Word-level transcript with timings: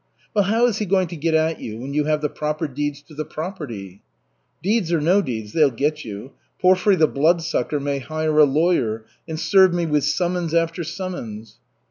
"Well, 0.33 0.45
how 0.45 0.65
is 0.65 0.79
he 0.79 0.87
going 0.87 1.09
to 1.09 1.15
get 1.15 1.35
at 1.35 1.59
you 1.59 1.77
when 1.77 1.93
you 1.93 2.05
have 2.05 2.21
the 2.21 2.27
proper 2.29 2.67
deeds 2.67 3.03
to 3.03 3.13
the 3.13 3.23
property?" 3.23 4.01
"Deeds 4.63 4.91
or 4.91 4.99
no 4.99 5.21
deeds, 5.21 5.53
they'll 5.53 5.69
get 5.69 6.03
you. 6.03 6.31
Porfiry 6.59 6.95
the 6.95 7.07
Bloodsucker 7.07 7.79
may 7.79 7.99
hire 7.99 8.39
a 8.39 8.45
lawyer 8.45 9.05
and 9.27 9.39
serve 9.39 9.75
me 9.75 9.85
with 9.85 10.03
summons 10.03 10.55
after 10.55 10.83
summons." 10.83 11.59